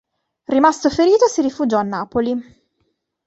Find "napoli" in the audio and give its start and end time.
1.83-2.33